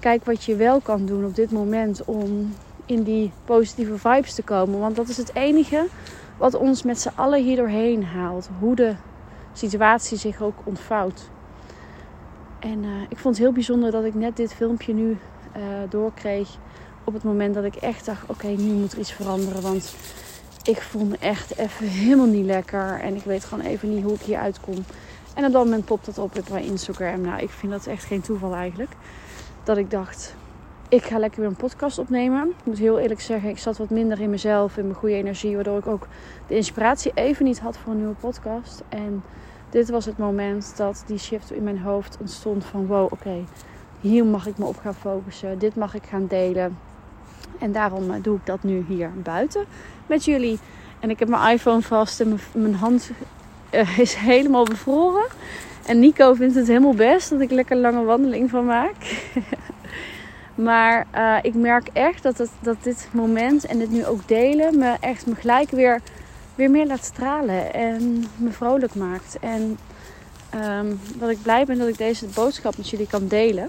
Kijk 0.01 0.25
wat 0.25 0.45
je 0.45 0.57
wel 0.57 0.81
kan 0.81 1.07
doen 1.07 1.25
op 1.25 1.35
dit 1.35 1.51
moment 1.51 2.05
om 2.05 2.55
in 2.87 3.03
die 3.03 3.33
positieve 3.45 3.99
vibes 3.99 4.35
te 4.35 4.43
komen. 4.43 4.79
Want 4.79 4.97
dat 4.97 5.09
is 5.09 5.17
het 5.17 5.35
enige 5.35 5.87
wat 6.39 6.55
ons 6.55 6.83
met 6.83 7.01
z'n 7.01 7.13
allen 7.15 7.43
hier 7.43 7.57
doorheen 7.57 8.05
haalt. 8.05 8.49
Hoe 8.59 8.75
de 8.75 8.95
situatie 9.53 10.19
zich 10.19 10.43
ook 10.43 10.57
ontvouwt. 10.65 11.31
En 12.63 12.85
uh, 12.85 12.91
ik 13.09 13.19
vond 13.19 13.35
het 13.35 13.45
heel 13.45 13.53
bijzonder 13.53 13.91
dat 13.91 14.05
ik 14.05 14.15
net 14.15 14.37
dit 14.37 14.55
filmpje 14.55 14.95
nu 14.95 15.11
uh, 15.57 15.63
doorkreeg. 15.89 16.49
Op 17.05 17.13
het 17.13 17.23
moment 17.23 17.55
dat 17.55 17.65
ik 17.65 17.75
echt 17.75 18.07
dacht: 18.07 18.23
oké, 18.27 18.47
nu 18.47 18.73
moet 18.73 18.93
er 18.93 18.99
iets 18.99 19.13
veranderen. 19.13 19.63
Want 19.63 19.95
ik 20.63 20.81
voel 20.81 21.05
me 21.05 21.17
echt 21.19 21.57
even 21.57 21.87
helemaal 21.87 22.27
niet 22.27 22.45
lekker. 22.45 23.01
En 23.01 23.15
ik 23.15 23.23
weet 23.23 23.45
gewoon 23.45 23.65
even 23.65 23.95
niet 23.95 24.05
hoe 24.05 24.15
ik 24.15 24.21
hier 24.21 24.39
uitkom. 24.39 24.85
En 25.35 25.45
op 25.45 25.53
dat 25.53 25.65
moment 25.65 25.85
popt 25.85 26.07
dat 26.07 26.19
op 26.19 26.39
op 26.39 26.49
mijn 26.49 26.65
Instagram. 26.65 27.21
Nou, 27.21 27.43
ik 27.43 27.51
vind 27.51 27.73
dat 27.73 27.87
echt 27.87 28.05
geen 28.05 28.21
toeval 28.21 28.55
eigenlijk. 28.55 28.91
Dat 29.63 29.77
ik 29.77 29.91
dacht, 29.91 30.35
ik 30.89 31.03
ga 31.03 31.19
lekker 31.19 31.41
weer 31.41 31.49
een 31.49 31.57
podcast 31.57 31.99
opnemen. 31.99 32.49
Ik 32.49 32.65
moet 32.65 32.79
heel 32.79 32.99
eerlijk 32.99 33.21
zeggen, 33.21 33.49
ik 33.49 33.59
zat 33.59 33.79
wat 33.79 33.91
minder 33.91 34.21
in 34.21 34.31
mezelf, 34.31 34.77
in 34.77 34.85
mijn 34.85 34.97
goede 34.97 35.15
energie. 35.15 35.55
Waardoor 35.55 35.79
ik 35.79 35.87
ook 35.87 36.07
de 36.47 36.57
inspiratie 36.57 37.13
even 37.15 37.45
niet 37.45 37.61
had 37.61 37.79
voor 37.79 37.93
een 37.93 37.99
nieuwe 37.99 38.15
podcast. 38.15 38.83
En 38.89 39.23
dit 39.73 39.91
was 39.91 40.05
het 40.05 40.19
moment 40.19 40.77
dat 40.77 41.05
die 41.07 41.19
shift 41.19 41.53
in 41.53 41.63
mijn 41.63 41.79
hoofd 41.79 42.17
ontstond 42.21 42.65
van 42.65 42.87
wow, 42.87 43.13
oké, 43.13 43.45
hier 44.01 44.25
mag 44.25 44.47
ik 44.47 44.59
me 44.59 44.65
op 44.65 44.79
gaan 44.79 44.95
focussen. 44.95 45.59
Dit 45.59 45.77
mag 45.77 45.95
ik 45.95 46.03
gaan 46.09 46.27
delen. 46.27 46.79
En 47.59 47.73
daarom 47.73 48.11
eh, 48.11 48.23
doe 48.23 48.37
ik 48.37 48.47
dat 48.47 48.63
nu 48.63 48.85
hier 48.89 49.11
buiten 49.23 49.65
met 50.07 50.25
jullie. 50.25 50.59
En 51.01 51.11
ik 51.11 51.19
heb 51.19 51.29
mijn 51.29 51.53
iPhone 51.53 51.83
vast 51.83 52.21
en 52.21 52.39
mijn 52.53 52.75
hand 52.75 53.11
uh, 53.71 53.99
is 53.99 54.15
helemaal 54.15 54.65
bevroren. 54.65 55.27
En 55.87 55.99
Nico 55.99 56.35
vindt 56.35 56.55
het 56.55 56.67
helemaal 56.67 56.95
best 56.95 57.31
dat 57.31 57.41
ik 57.41 57.51
lekker 57.51 57.77
lange 57.77 58.05
wandeling 58.05 58.51
van 58.51 58.65
maak. 58.65 59.29
maar 60.55 61.07
uh, 61.15 61.37
ik 61.43 61.55
merk 61.55 61.89
echt 61.93 62.23
dat, 62.23 62.39
het, 62.39 62.51
dat 62.61 62.77
dit 62.83 63.09
moment 63.13 63.65
en 63.65 63.79
dit 63.79 63.91
nu 63.91 64.07
ook 64.07 64.29
delen 64.29 64.79
me 64.79 64.97
echt 65.01 65.27
me 65.27 65.35
gelijk 65.35 65.71
weer, 65.71 66.01
weer 66.63 66.71
meer 66.71 66.87
laat 66.87 67.05
stralen. 67.05 67.75
En 67.75 68.25
me 68.37 68.51
vrolijk 68.51 68.95
maakt. 68.95 69.39
En 69.41 69.79
um, 70.55 71.01
dat 71.19 71.31
ik 71.31 71.43
blij 71.43 71.65
ben 71.65 71.79
dat 71.79 71.89
ik 71.89 71.99
deze 71.99 72.27
boodschap 72.27 72.77
met 72.77 72.89
jullie 72.89 73.07
kan 73.07 73.27
delen. 73.27 73.69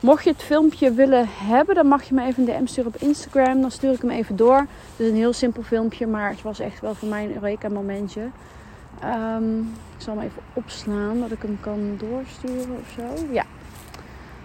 Mocht 0.00 0.24
je 0.24 0.30
het 0.30 0.42
filmpje 0.42 0.92
willen 0.92 1.28
hebben, 1.28 1.74
dan 1.74 1.86
mag 1.86 2.02
je 2.02 2.14
me 2.14 2.26
even 2.26 2.48
een 2.48 2.64
DM 2.64 2.66
sturen 2.66 2.94
op 2.94 3.00
Instagram. 3.00 3.60
Dan 3.60 3.70
stuur 3.70 3.92
ik 3.92 4.00
hem 4.00 4.10
even 4.10 4.36
door. 4.36 4.56
Het 4.56 4.96
is 4.96 5.08
een 5.08 5.16
heel 5.16 5.32
simpel 5.32 5.62
filmpje, 5.62 6.06
maar 6.06 6.30
het 6.30 6.42
was 6.42 6.60
echt 6.60 6.80
wel 6.80 6.94
voor 6.94 7.08
mij 7.08 7.24
een 7.24 7.34
Eureka 7.34 7.68
momentje. 7.68 8.20
Um, 9.04 9.58
ik 9.96 10.02
zal 10.04 10.14
hem 10.14 10.24
even 10.24 10.42
opslaan, 10.52 11.20
dat 11.20 11.30
ik 11.30 11.42
hem 11.42 11.58
kan 11.60 11.96
doorsturen 11.98 12.78
of 12.82 12.92
zo. 12.96 13.32
Ja. 13.32 13.44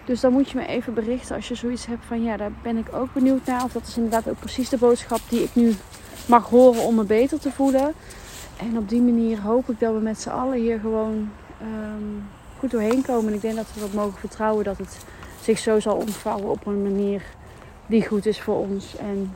Dus 0.05 0.19
dan 0.19 0.31
moet 0.31 0.49
je 0.49 0.57
me 0.57 0.65
even 0.65 0.93
berichten 0.93 1.35
als 1.35 1.47
je 1.47 1.55
zoiets 1.55 1.85
hebt 1.85 2.05
van 2.05 2.23
ja, 2.23 2.37
daar 2.37 2.51
ben 2.61 2.77
ik 2.77 2.93
ook 2.93 3.13
benieuwd 3.13 3.45
naar. 3.45 3.63
Of 3.63 3.71
dat 3.71 3.87
is 3.87 3.95
inderdaad 3.95 4.29
ook 4.29 4.39
precies 4.39 4.69
de 4.69 4.77
boodschap 4.77 5.19
die 5.29 5.43
ik 5.43 5.55
nu 5.55 5.75
mag 6.27 6.49
horen 6.49 6.81
om 6.81 6.95
me 6.95 7.03
beter 7.03 7.39
te 7.39 7.51
voelen. 7.51 7.93
En 8.57 8.77
op 8.77 8.89
die 8.89 9.01
manier 9.01 9.41
hoop 9.41 9.69
ik 9.69 9.79
dat 9.79 9.93
we 9.93 9.99
met 9.99 10.21
z'n 10.21 10.29
allen 10.29 10.57
hier 10.57 10.79
gewoon 10.79 11.29
um, 11.61 12.23
goed 12.59 12.71
doorheen 12.71 13.01
komen. 13.01 13.27
En 13.27 13.33
ik 13.33 13.41
denk 13.41 13.55
dat 13.55 13.73
we 13.73 13.79
dat 13.79 13.93
mogen 13.93 14.19
vertrouwen 14.19 14.63
dat 14.63 14.77
het 14.77 14.97
zich 15.41 15.59
zo 15.59 15.79
zal 15.79 15.95
ontvouwen 15.95 16.49
op 16.49 16.65
een 16.65 16.83
manier 16.83 17.23
die 17.85 18.07
goed 18.07 18.25
is 18.25 18.41
voor 18.41 18.57
ons. 18.57 18.95
En 18.97 19.31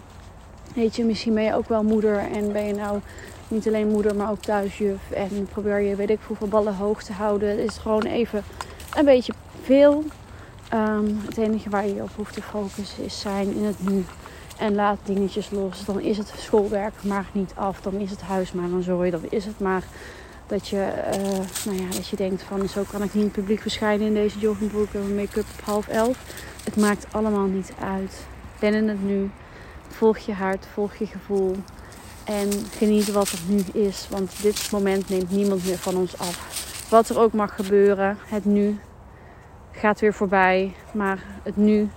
weet 0.75 0.95
je, 0.95 1.03
misschien 1.03 1.33
ben 1.33 1.43
je 1.43 1.55
ook 1.55 1.67
wel 1.69 1.83
moeder 1.83 2.17
en 2.17 2.51
ben 2.51 2.65
je 2.65 2.73
nou 2.73 2.99
niet 3.47 3.67
alleen 3.67 3.87
moeder, 3.87 4.15
maar 4.15 4.31
ook 4.31 4.41
thuisjuf. 4.41 5.11
En 5.11 5.47
probeer 5.51 5.79
je, 5.79 5.95
weet 5.95 6.09
ik 6.09 6.19
hoeveel 6.27 6.47
ballen 6.47 6.75
hoog 6.75 7.03
te 7.03 7.13
houden. 7.13 7.49
Het 7.49 7.69
is 7.69 7.77
gewoon 7.77 8.03
even 8.03 8.43
een 8.95 9.05
beetje 9.05 9.33
veel. 9.63 10.03
Um, 10.73 11.19
het 11.25 11.37
enige 11.37 11.69
waar 11.69 11.87
je 11.87 12.01
op 12.01 12.09
hoeft 12.15 12.33
te 12.33 12.41
focussen 12.41 13.03
is 13.03 13.19
zijn 13.19 13.55
in 13.55 13.63
het 13.63 13.89
nu. 13.89 14.05
En 14.59 14.75
laat 14.75 14.97
dingetjes 15.03 15.49
los. 15.49 15.85
Dan 15.85 15.99
is 15.99 16.17
het 16.17 16.33
schoolwerk 16.37 17.03
maar 17.03 17.25
niet 17.31 17.53
af. 17.55 17.81
Dan 17.81 17.93
is 17.93 18.09
het 18.09 18.21
huis 18.21 18.51
maar 18.51 18.71
een 18.71 18.83
zooi. 18.83 19.11
Dan 19.11 19.25
is 19.29 19.45
het 19.45 19.59
maar 19.59 19.83
dat 20.47 20.67
je, 20.67 20.93
uh, 21.07 21.65
nou 21.65 21.81
ja, 21.81 21.89
dat 21.95 22.07
je 22.07 22.15
denkt 22.15 22.41
van 22.41 22.69
zo 22.69 22.83
kan 22.91 23.03
ik 23.03 23.13
niet 23.13 23.23
in 23.23 23.31
publiek 23.31 23.61
verschijnen 23.61 24.07
in 24.07 24.13
deze 24.13 24.39
joggingbroek 24.39 24.93
en 24.93 25.15
make-up 25.15 25.45
op 25.57 25.65
half 25.65 25.87
elf. 25.87 26.17
Het 26.63 26.75
maakt 26.75 27.05
allemaal 27.11 27.45
niet 27.45 27.73
uit. 27.79 28.25
Ben 28.59 28.73
in 28.73 28.87
het 28.87 29.03
nu. 29.03 29.31
Volg 29.87 30.17
je 30.17 30.33
hart, 30.33 30.67
volg 30.73 30.95
je 30.95 31.05
gevoel. 31.05 31.55
En 32.23 32.49
geniet 32.77 33.11
wat 33.11 33.29
er 33.29 33.39
nu 33.47 33.83
is. 33.83 34.07
Want 34.09 34.41
dit 34.41 34.71
moment 34.71 35.09
neemt 35.09 35.31
niemand 35.31 35.65
meer 35.65 35.77
van 35.77 35.95
ons 35.95 36.17
af. 36.17 36.67
Wat 36.89 37.09
er 37.09 37.19
ook 37.19 37.33
mag 37.33 37.55
gebeuren, 37.55 38.17
het 38.27 38.45
nu 38.45 38.79
gaat 39.71 39.99
weer 39.99 40.13
voorbij. 40.13 40.73
Maar 40.93 41.23
het 41.43 41.57
nu, 41.57 41.89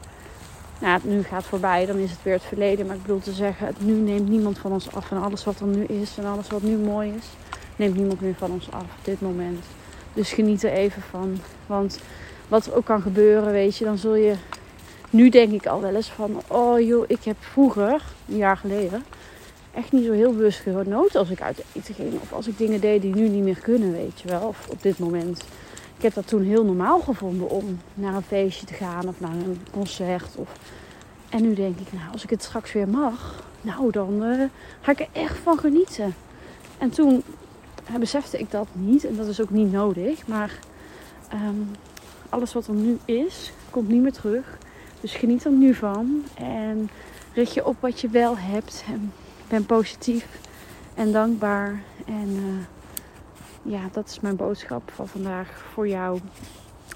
nou 0.82 1.00
nu 1.02 1.22
gaat 1.22 1.44
voorbij, 1.44 1.86
dan 1.86 1.96
is 1.96 2.10
het 2.10 2.22
weer 2.22 2.32
het 2.32 2.42
verleden. 2.42 2.86
Maar 2.86 2.96
ik 2.96 3.02
bedoel 3.02 3.20
te 3.20 3.32
zeggen, 3.32 3.66
het 3.66 3.84
nu 3.84 3.92
neemt 3.92 4.28
niemand 4.28 4.58
van 4.58 4.72
ons 4.72 4.94
af. 4.94 5.10
En 5.10 5.22
alles 5.22 5.44
wat 5.44 5.60
er 5.60 5.66
nu 5.66 5.84
is 5.84 6.18
en 6.18 6.24
alles 6.24 6.48
wat 6.48 6.62
nu 6.62 6.76
mooi 6.76 7.12
is, 7.18 7.26
neemt 7.76 7.96
niemand 7.96 8.20
meer 8.20 8.34
van 8.34 8.50
ons 8.50 8.70
af 8.70 8.82
op 8.82 9.04
dit 9.04 9.20
moment. 9.20 9.64
Dus 10.14 10.32
geniet 10.32 10.62
er 10.62 10.72
even 10.72 11.02
van. 11.02 11.38
Want 11.66 11.98
wat 12.48 12.66
er 12.66 12.74
ook 12.74 12.84
kan 12.84 13.02
gebeuren, 13.02 13.52
weet 13.52 13.76
je, 13.76 13.84
dan 13.84 13.98
zul 13.98 14.14
je. 14.14 14.34
Nu 15.10 15.28
denk 15.28 15.52
ik 15.52 15.66
al 15.66 15.80
wel 15.80 15.94
eens 15.94 16.10
van, 16.10 16.42
oh 16.46 16.80
joh, 16.80 17.04
ik 17.06 17.24
heb 17.24 17.36
vroeger, 17.40 18.02
een 18.28 18.36
jaar 18.36 18.56
geleden, 18.56 19.04
echt 19.74 19.92
niet 19.92 20.04
zo 20.04 20.12
heel 20.12 20.32
bewust 20.32 20.58
genoten 20.58 21.20
als 21.20 21.30
ik 21.30 21.42
uit 21.42 21.64
eten 21.72 21.94
ging. 21.94 22.20
Of 22.20 22.32
als 22.32 22.46
ik 22.46 22.58
dingen 22.58 22.80
deed 22.80 23.02
die 23.02 23.14
nu 23.14 23.28
niet 23.28 23.42
meer 23.42 23.60
kunnen, 23.60 23.92
weet 23.92 24.20
je 24.20 24.28
wel. 24.28 24.40
Of 24.40 24.68
op 24.68 24.82
dit 24.82 24.98
moment. 24.98 25.44
Ik 26.02 26.08
heb 26.08 26.24
dat 26.24 26.28
toen 26.28 26.42
heel 26.42 26.64
normaal 26.64 27.00
gevonden 27.00 27.50
om 27.50 27.80
naar 27.94 28.14
een 28.14 28.22
feestje 28.22 28.66
te 28.66 28.74
gaan 28.74 29.08
of 29.08 29.20
naar 29.20 29.30
een 29.30 29.58
concert. 29.70 30.36
Of... 30.36 30.52
En 31.28 31.42
nu 31.42 31.54
denk 31.54 31.78
ik, 31.78 31.92
nou, 31.92 32.12
als 32.12 32.22
ik 32.22 32.30
het 32.30 32.42
straks 32.42 32.72
weer 32.72 32.88
mag, 32.88 33.44
nou 33.60 33.90
dan 33.90 34.22
uh, 34.22 34.42
ga 34.80 34.90
ik 34.90 35.00
er 35.00 35.08
echt 35.12 35.38
van 35.38 35.58
genieten. 35.58 36.14
En 36.78 36.90
toen 36.90 37.22
besefte 37.98 38.38
ik 38.38 38.50
dat 38.50 38.66
niet. 38.72 39.04
En 39.04 39.16
dat 39.16 39.26
is 39.26 39.40
ook 39.40 39.50
niet 39.50 39.72
nodig. 39.72 40.26
Maar 40.26 40.58
um, 41.32 41.70
alles 42.28 42.52
wat 42.52 42.66
er 42.66 42.74
nu 42.74 42.98
is, 43.04 43.52
komt 43.70 43.88
niet 43.88 44.02
meer 44.02 44.12
terug. 44.12 44.58
Dus 45.00 45.14
geniet 45.14 45.44
er 45.44 45.52
nu 45.52 45.74
van. 45.74 46.24
En 46.34 46.90
richt 47.34 47.54
je 47.54 47.66
op 47.66 47.76
wat 47.80 48.00
je 48.00 48.08
wel 48.08 48.38
hebt. 48.38 48.84
En 48.86 49.12
ben 49.48 49.66
positief 49.66 50.26
en 50.94 51.12
dankbaar. 51.12 51.82
En 52.06 52.28
uh, 52.28 52.81
ja, 53.62 53.88
dat 53.92 54.08
is 54.08 54.20
mijn 54.20 54.36
boodschap 54.36 54.90
van 54.94 55.08
vandaag 55.08 55.64
voor 55.72 55.88
jou. 55.88 56.20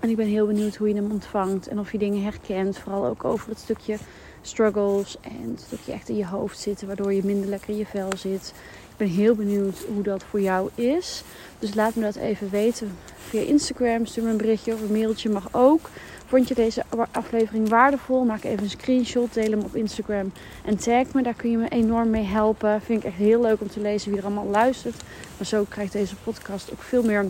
En 0.01 0.11
ik 0.11 0.17
ben 0.17 0.27
heel 0.27 0.47
benieuwd 0.47 0.77
hoe 0.77 0.89
je 0.89 0.95
hem 0.95 1.11
ontvangt. 1.11 1.69
En 1.69 1.79
of 1.79 1.93
je 1.93 1.99
dingen 1.99 2.23
herkent. 2.23 2.79
Vooral 2.79 3.07
ook 3.07 3.25
over 3.25 3.49
het 3.49 3.59
stukje 3.59 3.97
struggles. 4.43 5.17
En 5.21 5.51
het 5.51 5.61
stukje 5.61 5.93
echt 5.93 6.09
in 6.09 6.17
je 6.17 6.27
hoofd 6.27 6.59
zitten. 6.59 6.87
Waardoor 6.87 7.13
je 7.13 7.25
minder 7.25 7.49
lekker 7.49 7.69
in 7.69 7.77
je 7.77 7.87
vel 7.87 8.17
zit. 8.17 8.55
Ik 8.91 8.97
ben 8.97 9.09
heel 9.09 9.35
benieuwd 9.35 9.85
hoe 9.95 10.03
dat 10.03 10.25
voor 10.25 10.41
jou 10.41 10.71
is. 10.75 11.23
Dus 11.59 11.75
laat 11.75 11.95
me 11.95 12.03
dat 12.03 12.17
even 12.17 12.51
weten 12.51 12.99
via 13.17 13.41
Instagram. 13.41 14.07
Stuur 14.07 14.25
me 14.25 14.31
een 14.31 14.37
berichtje 14.37 14.73
of 14.73 14.81
een 14.81 14.93
mailtje 14.93 15.31
mag 15.31 15.49
ook. 15.51 15.91
Vond 16.27 16.49
je 16.49 16.55
deze 16.55 16.85
aflevering 17.11 17.69
waardevol? 17.69 18.25
Maak 18.25 18.45
even 18.45 18.63
een 18.63 18.71
screenshot, 18.71 19.35
deel 19.35 19.51
hem 19.51 19.61
op 19.61 19.75
Instagram 19.75 20.33
en 20.65 20.77
tag 20.77 21.13
me. 21.13 21.23
Daar 21.23 21.35
kun 21.35 21.51
je 21.51 21.57
me 21.57 21.69
enorm 21.69 22.11
mee 22.11 22.25
helpen. 22.25 22.81
Vind 22.81 22.99
ik 22.99 23.09
echt 23.09 23.17
heel 23.17 23.41
leuk 23.41 23.61
om 23.61 23.69
te 23.69 23.81
lezen 23.81 24.11
wie 24.11 24.19
er 24.19 24.25
allemaal 24.25 24.47
luistert. 24.47 25.03
Maar 25.37 25.47
zo 25.47 25.65
krijgt 25.69 25.93
deze 25.93 26.17
podcast 26.17 26.73
ook 26.73 26.83
veel 26.83 27.03
meer, 27.03 27.27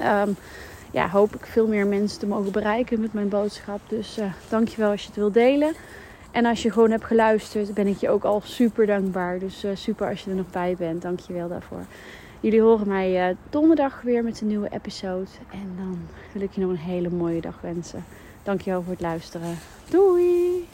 um, 0.00 0.36
ja, 0.90 1.08
hoop 1.08 1.34
ik 1.34 1.46
veel 1.46 1.66
meer 1.66 1.86
mensen 1.86 2.18
te 2.18 2.26
mogen 2.26 2.52
bereiken 2.52 3.00
met 3.00 3.12
mijn 3.12 3.28
boodschap. 3.28 3.80
Dus 3.88 4.18
uh, 4.18 4.24
dankjewel 4.48 4.90
als 4.90 5.00
je 5.00 5.06
het 5.06 5.16
wilt 5.16 5.34
delen. 5.34 5.74
En 6.30 6.44
als 6.44 6.62
je 6.62 6.70
gewoon 6.70 6.90
hebt 6.90 7.04
geluisterd, 7.04 7.74
ben 7.74 7.86
ik 7.86 7.96
je 7.96 8.10
ook 8.10 8.24
al 8.24 8.40
super 8.44 8.86
dankbaar. 8.86 9.38
Dus 9.38 9.64
uh, 9.64 9.70
super 9.74 10.08
als 10.08 10.24
je 10.24 10.30
er 10.30 10.36
nog 10.36 10.50
bij 10.50 10.74
bent. 10.78 11.02
Dankjewel 11.02 11.48
daarvoor. 11.48 11.84
Jullie 12.44 12.60
horen 12.60 12.88
mij 12.88 13.30
uh, 13.30 13.36
donderdag 13.50 14.02
weer 14.02 14.24
met 14.24 14.40
een 14.40 14.46
nieuwe 14.46 14.68
episode. 14.68 15.30
En 15.50 15.74
dan 15.76 15.98
wil 16.32 16.42
ik 16.42 16.52
je 16.52 16.60
nog 16.60 16.70
een 16.70 16.76
hele 16.76 17.10
mooie 17.10 17.40
dag 17.40 17.60
wensen. 17.60 18.04
Dankjewel 18.42 18.82
voor 18.82 18.92
het 18.92 19.00
luisteren. 19.00 19.58
Doei! 19.90 20.68